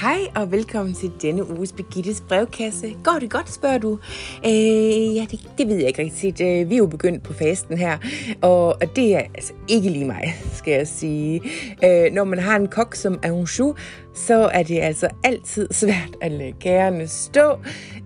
[0.00, 2.96] Hej og velkommen til denne uges Begittes brevkasse.
[3.04, 3.98] Går det godt, spørger du?
[4.46, 6.40] Øh, ja, det, det ved jeg ikke rigtigt.
[6.40, 7.98] Øh, vi er jo begyndt på fasten her,
[8.42, 11.40] og, og det er altså ikke lige mig, skal jeg sige.
[11.84, 13.74] Øh, når man har en kok som Anjou,
[14.14, 17.50] så er det altså altid svært at lade kærerne stå.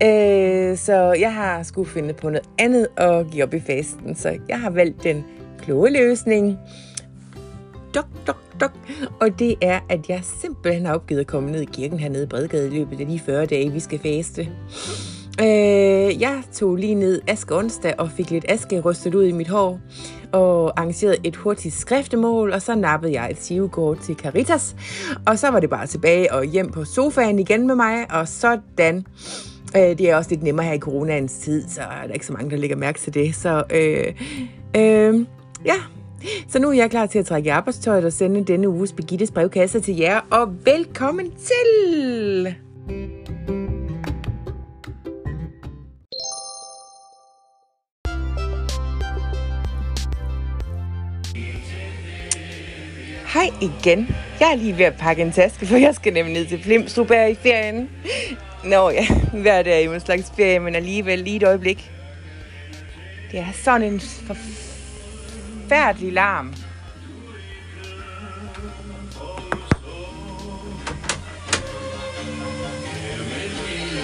[0.02, 4.38] Øh, så jeg har skulle finde på noget andet at give op i fasten, så
[4.48, 5.24] jeg har valgt den
[5.58, 6.58] kloge løsning.
[7.94, 8.72] Dok, dok, dok.
[9.20, 12.26] Og det er, at jeg simpelthen har opgivet at komme ned i kirken hernede i
[12.26, 14.48] Bredgade i løbet af de 40 dage, vi skal faste.
[15.40, 19.48] Øh, jeg tog lige ned aske onsdag og fik lidt aske rystet ud i mit
[19.48, 19.80] hår
[20.32, 24.76] og arrangerede et hurtigt skriftemål, og så nappede jeg et sivekort til Caritas.
[25.26, 29.06] Og så var det bare tilbage og hjem på sofaen igen med mig, og sådan.
[29.76, 32.32] Øh, det er også lidt nemmere her i coronaens tid, så er der ikke så
[32.32, 33.34] mange, der lægger mærke til det.
[33.34, 34.14] Så øh,
[34.76, 35.26] øh,
[35.64, 35.74] ja,
[36.48, 39.30] så nu er jeg klar til at trække i arbejdstøjet og sende denne uges Begittes
[39.30, 42.54] brevkasse til jer, og velkommen til!
[53.34, 54.08] Hej igen.
[54.40, 57.10] Jeg er lige ved at pakke en taske, for jeg skal nemlig ned til Flimstrup
[57.10, 57.90] i ferien.
[58.64, 61.92] Nå ja, hver dag er jo en slags ferie, men alligevel lige et øjeblik.
[63.30, 64.71] Det er sådan en forfærdelig
[65.72, 66.54] larm.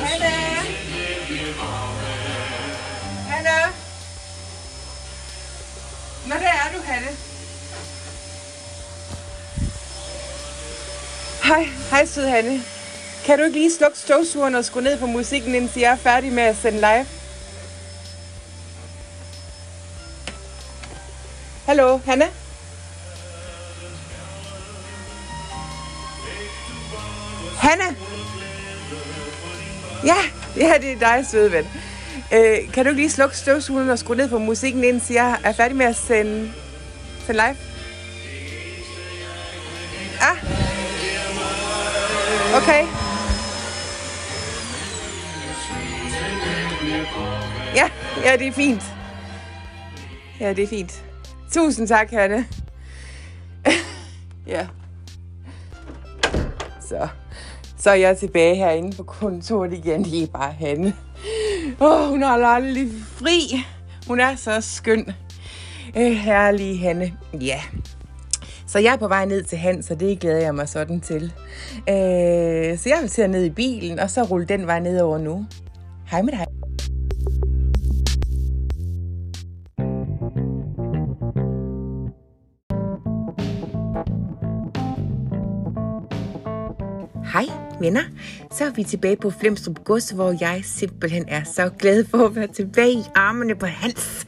[0.04, 0.30] Hanne!
[3.28, 3.72] Hanne!
[6.26, 7.08] Nå, der er du, Hanne.
[11.44, 12.60] Hej, hej sød Hanne.
[13.26, 16.32] Kan du ikke lige slukke støvsugeren og skrue ned på musikken, indtil jeg er færdig
[16.32, 17.06] med at sende live?
[21.68, 22.24] Hallo, Hanne?
[27.58, 27.96] Hanne?
[30.04, 30.16] Ja,
[30.56, 31.66] ja, det er dig, søde ven.
[32.32, 35.52] Øh, kan du ikke lige slukke støvsugeren og skrue ned på musikken, indtil jeg er
[35.52, 36.52] færdig med at sende,
[37.26, 37.56] sende live?
[40.20, 40.36] Ah.
[42.62, 42.86] Okay.
[47.74, 47.90] Ja,
[48.24, 48.82] ja, det er fint.
[50.40, 51.07] Ja, det er fint.
[51.52, 52.46] Tusind tak, Hanne.
[54.46, 54.66] ja.
[56.80, 57.08] Så.
[57.78, 60.04] Så er jeg tilbage herinde på kontoret igen.
[60.04, 60.94] Det er bare Hanne.
[61.80, 63.64] Åh, oh, hun har aldrig fri.
[64.08, 65.12] Hun er så skøn.
[65.96, 67.12] Øh, herlige Hanne.
[67.40, 67.60] Ja.
[68.66, 71.32] Så jeg er på vej ned til Hans, og det glæder jeg mig sådan til.
[71.88, 75.18] Øh, så jeg vil til ned i bilen, og så rulle den vej ned over
[75.18, 75.46] nu.
[76.10, 76.47] Hej med dig.
[88.58, 92.36] Så er vi tilbage på Flemstrup Gods, hvor jeg simpelthen er så glad for at
[92.36, 94.26] være tilbage i armene på Hans.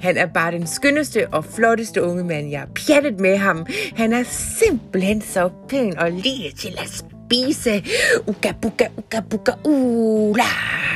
[0.00, 3.66] Han er bare den skønneste og flotteste unge mand, jeg har pjattet med ham.
[3.96, 4.22] Han er
[4.58, 7.84] simpelthen så pæn og lige til at spise.
[8.26, 10.44] Uga, buga, uga, buga, ula.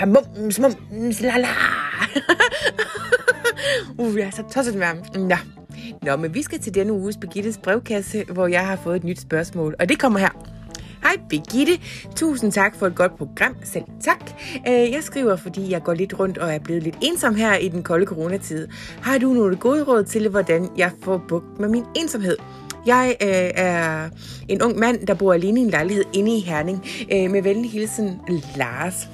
[0.06, 1.48] mums, mums, la, la.
[3.98, 4.98] uh, jeg er så tosset med ham.
[5.16, 5.36] Nå.
[6.02, 9.20] Nå, men vi skal til denne uges Begittes brevkasse, hvor jeg har fået et nyt
[9.20, 10.57] spørgsmål, og det kommer her.
[11.03, 11.72] Hej Birgitte,
[12.16, 13.56] tusind tak for et godt program.
[13.64, 14.31] Selv tak.
[14.69, 17.69] Øh, jeg skriver, fordi jeg går lidt rundt og er blevet lidt ensom her i
[17.69, 18.69] den kolde coronatid.
[19.03, 22.36] Har du nogle gode råd til, hvordan jeg får bugt med min ensomhed?
[22.86, 24.09] Jeg øh, er
[24.48, 26.84] en ung mand, der bor alene i en lejlighed inde i Herning.
[27.12, 28.20] Øh, med venlig hilsen,
[28.56, 29.09] Lars.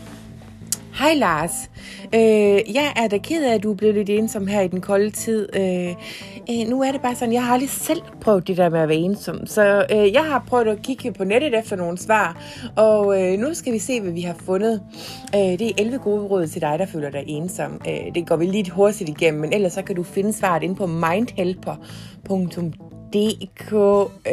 [0.98, 1.70] Hej Lars.
[2.14, 4.80] Øh, jeg er da ked af, at du er blevet lidt ensom her i den
[4.80, 5.48] kolde tid.
[5.56, 5.88] Øh,
[6.50, 8.88] øh, nu er det bare sådan, jeg har aldrig selv prøvet det der med at
[8.88, 9.46] være ensom.
[9.46, 12.42] Så øh, jeg har prøvet at kigge på nettet efter nogle svar.
[12.76, 14.82] Og øh, nu skal vi se, hvad vi har fundet.
[15.34, 17.80] Øh, det er 11 gode råd til dig, der føler dig ensom.
[17.88, 20.74] Øh, det går vi lidt hurtigt igennem, men ellers så kan du finde svaret inde
[20.74, 23.72] på mindhelper.dk.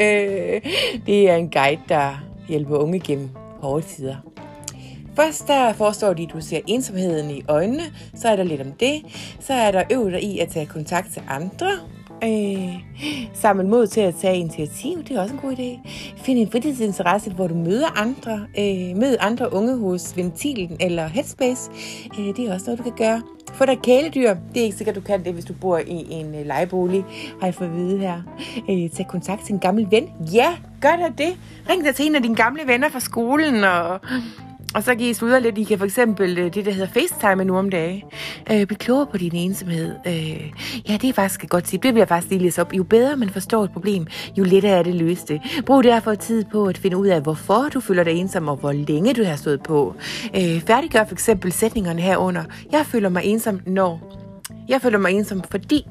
[0.02, 0.62] Øh,
[1.06, 3.30] det er en guide, der hjælper unge gennem
[3.62, 4.31] hårde tider.
[5.16, 7.84] Først der forestår de, at du ser ensomheden i øjnene,
[8.16, 9.02] så er der lidt om det.
[9.40, 11.72] Så er der øvet dig i at tage kontakt til andre.
[12.24, 12.74] Øh,
[13.34, 15.90] sammen mod til at tage initiativ, det er også en god idé.
[16.18, 18.48] Find en fritidsinteresse, hvor du møder andre.
[18.60, 21.72] Øh, mød andre unge hos Ventilen eller Headspace.
[22.20, 23.22] Øh, det er også noget, du kan gøre.
[23.54, 24.34] Få dig kæledyr.
[24.54, 27.06] Det er ikke sikkert, du kan det, hvis du bor i en øh, lejebolig.
[27.40, 28.22] Har jeg fået at vide her.
[28.70, 30.10] Øh, tag kontakt til en gammel ven.
[30.34, 30.48] Ja,
[30.82, 31.38] gør da det.
[31.70, 34.00] Ring dig til en af dine gamle venner fra skolen og
[34.76, 35.58] og så kan I sludre lidt.
[35.58, 38.02] I kan for eksempel øh, det, der hedder FaceTime nu om dagen.
[38.52, 39.96] Øh, blive klogere på din ensomhed.
[40.08, 40.52] Øh,
[40.90, 41.84] ja, det er faktisk et godt tip.
[41.84, 42.74] Det vil jeg faktisk lige læse op.
[42.74, 44.08] Jo bedre man forstår et problem,
[44.38, 45.42] jo lettere er det løst det.
[45.66, 48.72] Brug derfor tid på at finde ud af, hvorfor du føler dig ensom, og hvor
[48.72, 49.96] længe du har stået på.
[50.36, 52.44] Øh, færdiggør for eksempel sætningerne herunder.
[52.72, 54.18] Jeg føler mig ensom, når...
[54.68, 55.86] Jeg føler mig ensom, fordi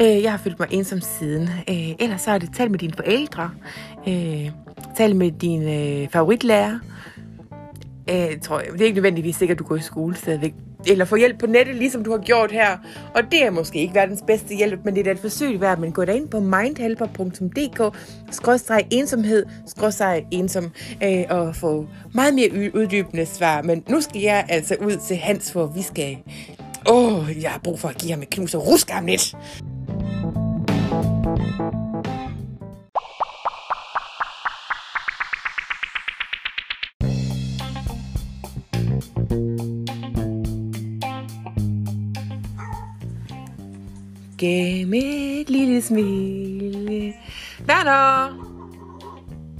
[0.00, 1.42] Øh, jeg har følt mig ensom siden.
[1.42, 3.50] Øh, ellers så er det tal med dine forældre.
[4.08, 4.50] Øh,
[4.96, 6.78] tal med din øh, favoritlærer.
[8.10, 8.72] Øh, tror jeg.
[8.72, 10.54] Det er ikke nødvendigvis sikkert, at du går i skole stadigvæk.
[10.86, 12.78] Eller får hjælp på nettet, ligesom du har gjort her.
[13.14, 15.78] Og det er måske ikke verdens bedste hjælp, men det er da et forsøg værd.
[15.78, 17.96] Men gå ind på mindhelper.dk,
[18.30, 20.70] skrådstræk ensomhed, skrådstræk ensom,
[21.04, 23.62] øh, og få meget mere uddybende svar.
[23.62, 26.16] Men nu skal jeg altså ud til Hans, hvor vi skal
[26.88, 29.36] Åh, oh, jeg har brug for at give ham et knus og ruske ham lidt.
[44.44, 47.14] Gem et lille smil.
[47.68, 48.34] Werner!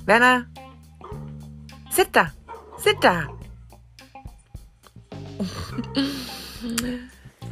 [0.09, 0.43] Werner!
[1.93, 2.29] Sæt dig!
[2.85, 3.23] Sæt dig!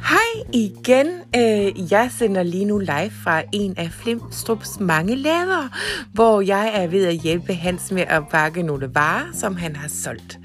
[0.09, 1.07] Hej igen.
[1.35, 5.69] Øh, jeg sender lige nu live fra en af Flimstrups mange lader,
[6.13, 9.87] hvor jeg er ved at hjælpe Hans med at pakke nogle varer, som han har
[9.87, 10.39] solgt.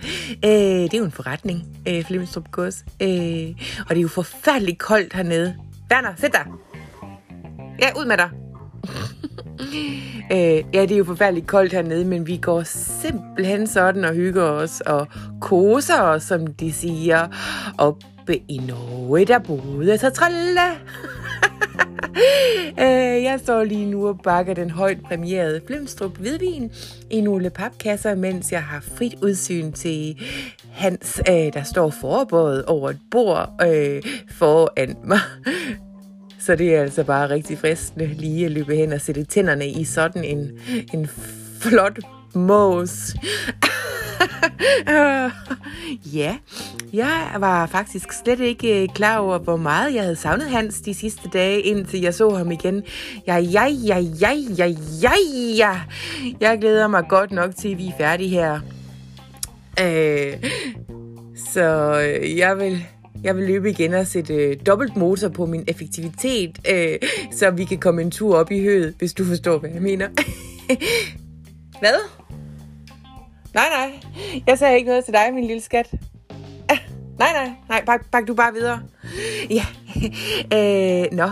[0.44, 2.84] Øh, det er jo en forretning, øh, Flimstrup Gods.
[3.80, 5.56] Og det er jo forfærdeligt koldt hernede.
[5.90, 6.67] Werner, sæt dig.
[7.80, 8.30] Ja, ud med dig.
[10.74, 14.80] ja, det er jo forfærdeligt koldt hernede, men vi går simpelthen sådan og hygger os
[14.80, 15.06] og
[15.40, 17.28] koser os, som de siger.
[17.78, 20.60] Oppe i Norge, der boede så trille.
[22.80, 26.72] Øh, jeg står lige nu og bakker den højt premierede Flimstrup hvidvin
[27.10, 30.20] i nogle papkasser, mens jeg har frit udsyn til
[30.72, 35.20] Hans, øh, der står forbådet over et bord øh, foran mig.
[36.48, 39.84] Så det er altså bare rigtig fristende lige at løbe hen og sætte tænderne i
[39.84, 40.50] sådan en,
[40.94, 41.08] en
[41.60, 41.98] flot
[42.34, 43.14] mås.
[46.18, 46.36] ja,
[46.92, 50.94] jeg var faktisk slet ikke øh, klar over, hvor meget jeg havde savnet Hans de
[50.94, 52.82] sidste dage, indtil jeg så ham igen.
[53.26, 54.66] Ja, ja, ja, ja, ja,
[55.02, 55.12] ja,
[55.56, 55.80] ja.
[56.40, 58.60] Jeg glæder mig godt nok til, at vi er færdige her.
[59.80, 60.32] Øh,
[61.52, 62.86] så øh, jeg vil
[63.22, 66.98] jeg vil løbe igen og sætte øh, dobbelt motor på min effektivitet, øh,
[67.32, 70.08] så vi kan komme en tur op i høet, hvis du forstår, hvad jeg mener.
[71.80, 71.98] hvad?
[73.54, 74.00] Nej, nej.
[74.46, 75.90] Jeg sagde ikke noget til dig, min lille skat.
[76.68, 76.78] Ah,
[77.18, 78.80] nej, nej, nej, pak, pak du bare videre.
[79.50, 79.66] Ja,
[80.52, 81.30] øh, nå,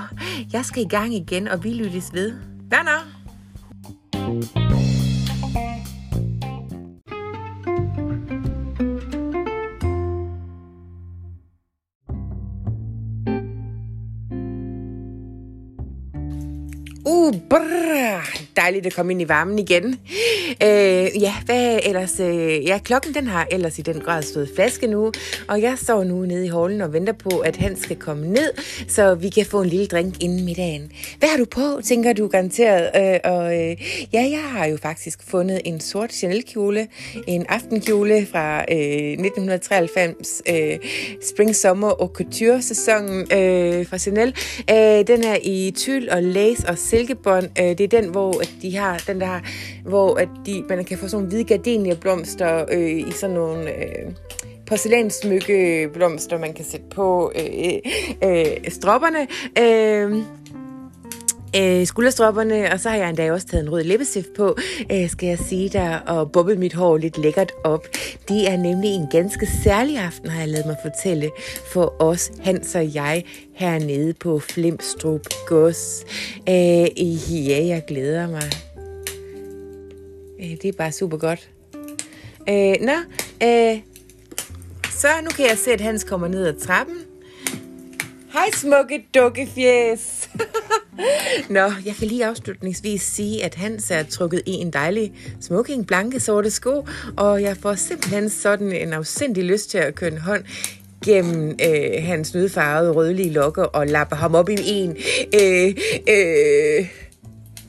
[0.52, 2.32] jeg skal i gang igen, og vi lyttes ved.
[2.70, 4.85] Nå, nå.
[17.06, 18.26] Uh, brrr,
[18.56, 20.00] dejligt at komme ind i varmen igen.
[20.50, 22.20] Øh, ja, hvad ellers?
[22.20, 25.12] Øh, ja, klokken den har ellers i den grad stået flaske nu,
[25.48, 28.52] og jeg står nu nede i hallen og venter på, at han skal komme ned,
[28.88, 30.92] så vi kan få en lille drink inden middagen.
[31.18, 32.90] Hvad har du på, tænker du garanteret?
[32.96, 33.76] Øh, og øh,
[34.12, 36.88] ja, jeg har jo faktisk fundet en sort Chanel-kjole,
[37.26, 40.78] en aftenkjole fra øh, 1993, øh,
[41.22, 44.34] Spring Summer og Couture-sæsonen øh, fra Chanel.
[44.70, 47.44] Øh, den er i tyl og lace og silkebånd.
[47.60, 49.40] Øh, det er den, hvor de har den der,
[49.84, 53.70] hvor at fordi man kan få sådan nogle hvide gardeniablomster øh, i sådan nogle...
[53.70, 54.12] Øh,
[54.66, 57.72] porcelænsmykkeblomster, man kan sætte på øh,
[58.24, 59.26] øh, stropperne.
[59.58, 60.22] Øh,
[61.56, 64.56] øh, skulderstropperne, og så har jeg endda også taget en rød læbestift på,
[64.92, 67.86] øh, skal jeg sige der, og bobbet mit hår lidt lækkert op.
[68.28, 71.30] Det er nemlig en ganske særlig aften, har jeg lavet mig fortælle,
[71.72, 73.24] for os, Hans og jeg,
[73.54, 76.04] hernede på Flimstrup Gods.
[76.48, 78.65] Øh, ja, jeg glæder mig.
[80.40, 81.50] Øh, det er bare super godt.
[82.48, 82.96] Øh, nå,
[83.42, 83.80] øh,
[84.90, 86.96] så nu kan jeg se, at Hans kommer ned ad trappen.
[88.32, 90.30] Hej smukke dukkefjes.
[91.50, 96.20] Nå, jeg kan lige afslutningsvis sige, at Hans er trukket i en dejlig smoking, blanke
[96.20, 100.44] sorte sko, og jeg får simpelthen sådan en afsindig lyst til at køre en hånd
[101.04, 104.96] gennem øh, hans nødfarvede rødlige lokker og lappe ham op i en,
[105.34, 105.74] øh,
[106.08, 106.88] øh,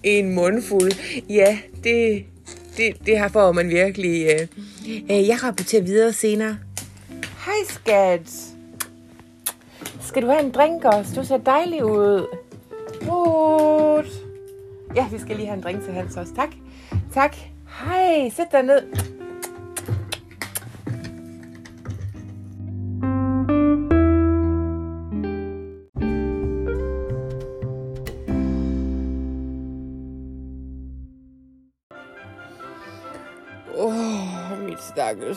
[0.03, 0.91] en mundfuld.
[1.29, 2.25] Ja, det,
[2.77, 4.25] det, det her får man virkelig.
[4.25, 4.47] Øh.
[5.11, 6.57] Øh, jeg rapporterer videre senere.
[7.45, 8.31] Hej skat.
[10.01, 11.11] Skal du have en drink også?
[11.15, 12.25] Du ser dejlig ud.
[13.07, 14.05] Good.
[14.95, 16.33] Ja, vi skal lige have en drink til Hans også.
[16.35, 16.49] Tak.
[17.13, 17.35] Tak.
[17.79, 19.16] Hej, sæt dig ned.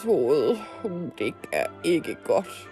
[0.00, 0.58] Stakkels hoved.
[0.84, 2.68] Uh, hm, det er ikke godt.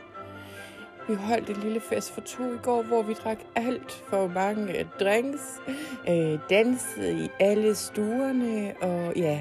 [1.09, 4.89] Vi holdt en lille fest for to i går, hvor vi drak alt for mange
[5.01, 5.41] drinks,
[6.09, 9.41] øh, dansede i alle stuerne, og ja,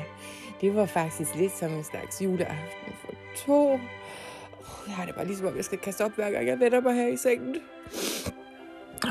[0.62, 3.13] det var faktisk lidt som en slags juleaften for
[3.46, 3.79] to.
[4.88, 6.96] Jeg har det bare ligesom, om jeg skal kaste op, hver gang jeg vender mig
[6.96, 7.56] her i sengen.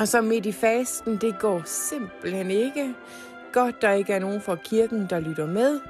[0.00, 2.94] Og så midt i fasten, det går simpelthen ikke.
[3.52, 5.80] Godt, der ikke er nogen fra kirken, der lytter med.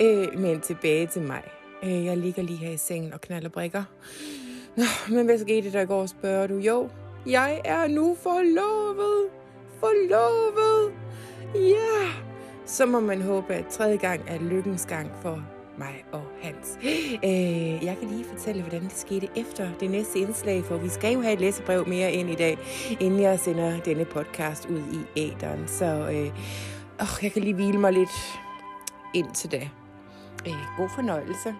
[0.00, 1.59] Øh, men tilbage til mig.
[1.82, 3.84] Øh, jeg ligger lige her i sengen og knaller brikker.
[4.76, 6.54] Nå, men hvad skete der i går, spørger du?
[6.54, 6.90] Jo,
[7.26, 9.28] jeg er nu forlovet.
[9.80, 10.92] Forlovet.
[11.54, 12.08] Ja.
[12.66, 15.44] Så må man håbe, at tredje gang er lykkens gang for
[15.78, 16.78] mig og Hans.
[17.24, 21.14] Øh, jeg kan lige fortælle, hvordan det skete efter det næste indslag, for vi skal
[21.14, 22.58] jo have et læsebrev mere ind i dag,
[23.00, 25.68] inden jeg sender denne podcast ud i æderen.
[25.68, 26.32] Så øh,
[27.00, 28.40] åh, jeg kan lige hvile mig lidt
[29.14, 29.68] indtil da.
[30.46, 31.54] Øh, god fornøjelse.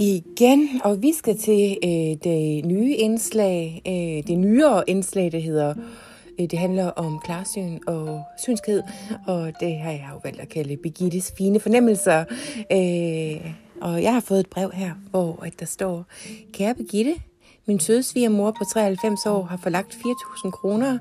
[0.00, 5.74] Igen, og vi skal til øh, det nye indslag, øh, det nyere indslag, det hedder,
[6.40, 8.82] øh, det handler om klarsyn og synskhed,
[9.26, 12.24] og det har jeg jo valgt at kalde Begittes fine fornemmelser.
[12.72, 16.04] Øh, og jeg har fået et brev her, hvor at der står,
[16.52, 17.14] Kære Begitte,
[17.66, 20.98] min søde svigermor på 93 år har forlagt 4.000 kroner.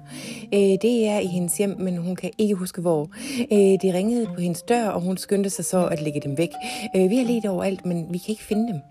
[0.54, 3.10] Øh, det er i hendes hjem, men hun kan ikke huske hvor.
[3.52, 6.50] Øh, det ringede på hendes dør, og hun skyndte sig så at lægge dem væk.
[6.96, 8.82] Øh, vi har let overalt, men vi kan ikke finde dem.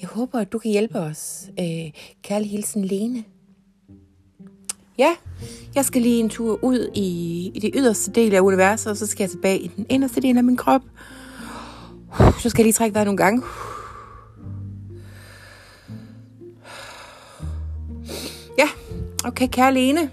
[0.00, 1.50] Jeg håber, at du kan hjælpe os.
[1.60, 1.90] Øh,
[2.22, 3.24] kærlig hilsen, Lene.
[4.98, 5.10] Ja,
[5.74, 9.06] jeg skal lige en tur ud i, i det yderste del af universet, og så
[9.06, 10.82] skal jeg tilbage i den inderste del af min krop.
[12.42, 13.42] Så skal jeg lige trække vejret nogle gange.
[19.24, 20.10] Okay, kære Lene.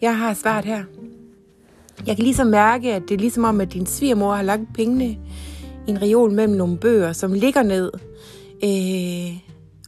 [0.00, 0.84] Jeg har svaret her.
[2.06, 5.04] Jeg kan ligesom mærke, at det er ligesom om, at din svigermor har lagt pengene
[5.04, 5.18] i
[5.86, 7.92] en reol mellem nogle bøger, som ligger ned.
[8.64, 9.38] Øh,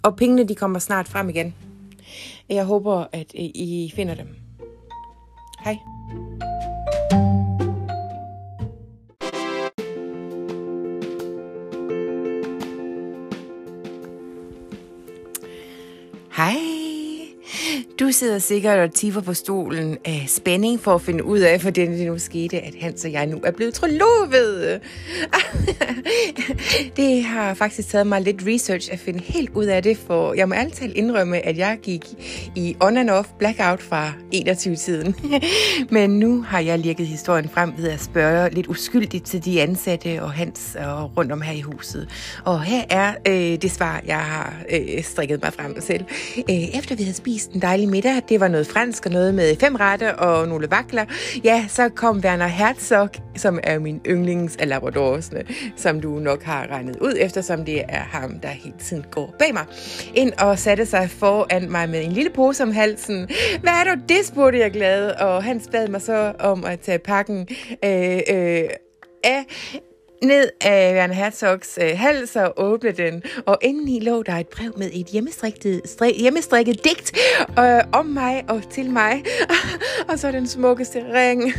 [0.03, 1.55] og pengene de kommer snart frem igen.
[2.49, 4.29] Jeg håber, at øh, I finder dem.
[5.65, 5.79] Hej.
[16.37, 16.74] Hej.
[18.01, 21.93] Du sidder sikkert og tipper på stolen af spænding for at finde ud af, hvordan
[21.93, 24.81] det nu skete, at Hans og jeg nu er blevet trolovet.
[26.97, 30.49] det har faktisk taget mig lidt research at finde helt ud af det, for jeg
[30.49, 32.07] må altid indrømme, at jeg gik
[32.55, 35.15] i on and off blackout fra 21-tiden.
[35.97, 40.23] Men nu har jeg lirket historien frem ved at spørge lidt uskyldigt til de ansatte
[40.23, 42.09] og Hans og rundt om her i huset.
[42.45, 46.05] Og her er øh, det svar, jeg har øh, strikket mig frem selv.
[46.51, 49.57] Øh, efter vi havde spist en dejlig middag, det var noget fransk og noget med
[49.57, 51.05] fem retter og nogle vakler,
[51.45, 55.45] ja, så kom Werner Herzog, som er min yndlings af labradorsene,
[55.77, 59.53] som du nok har regnet ud, eftersom det er ham, der hele tiden går bag
[59.53, 59.65] mig,
[60.15, 63.29] ind og satte sig foran mig med en lille pose om halsen.
[63.61, 66.99] Hvad er det, det spurgte jeg glad, og han bad mig så om at tage
[66.99, 67.49] pakken
[67.85, 68.69] øh, øh,
[69.25, 69.45] af
[70.23, 73.23] ned af Jørgen Herzogs øh, hals og åbne den.
[73.47, 77.13] Og indeni lå der et brev med et hjemmestrikket, stri- hjemmestrikket digt
[77.59, 79.25] øh, om mig og til mig.
[80.09, 81.53] og så den smukkeste ring.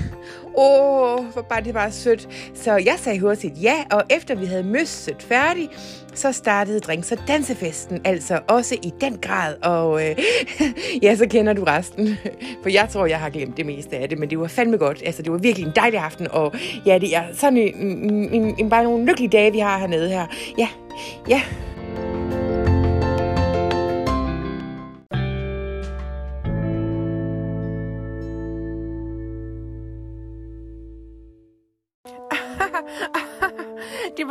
[0.57, 2.29] Åh, oh, hvor bare det var sødt.
[2.53, 5.69] Så jeg sagde hurtigt ja, og efter vi havde møsset færdig,
[6.13, 9.55] så startede drinks- og dansefesten altså også i den grad.
[9.61, 10.15] Og øh,
[11.03, 12.07] ja, så kender du resten.
[12.63, 15.03] For jeg tror, jeg har glemt det meste af det, men det var fandme godt.
[15.05, 16.53] Altså, det var virkelig en dejlig aften, og
[16.85, 20.09] ja, det er sådan en, en, en, en bare nogle lykkelige dage, vi har hernede
[20.09, 20.25] her.
[20.57, 20.67] Ja,
[21.29, 21.41] ja.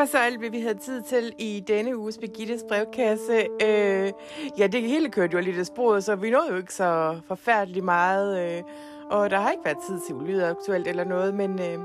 [0.04, 3.46] Var så alt, hvad vi havde tid til i denne uges Begittes brevkasse.
[3.62, 4.12] Øh,
[4.58, 7.84] ja, det hele kørte jo lidt af sporet, så vi nåede jo ikke så forfærdeligt
[7.84, 8.56] meget.
[8.56, 8.62] Øh,
[9.10, 11.60] og der har ikke været tid til ulyder aktuelt eller noget, men...
[11.60, 11.78] Øh,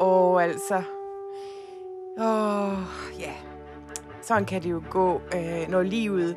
[0.00, 0.82] og altså...
[2.18, 2.78] Åh,
[3.20, 3.32] ja.
[4.22, 6.36] Sådan kan det jo gå, øh, når livet...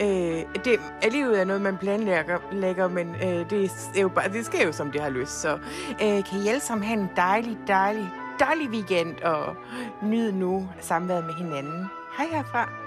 [0.00, 0.80] Øh, det,
[1.12, 4.72] livet er noget, man planlægger, lægger, men øh, det, er jo bare, det sker jo,
[4.72, 5.40] som det har lyst.
[5.40, 5.58] Så
[6.02, 9.56] øh, kan I alle sammen have en dejlig, dejlig, dejlig weekend og
[10.02, 11.86] nyd nu samværet med hinanden.
[12.18, 12.83] Hej herfra.